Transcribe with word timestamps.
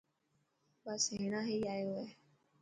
بس 0.85 1.03
هينڻا 1.17 1.41
هي 1.49 1.57
آيو 1.73 1.89
هي. 1.99 2.07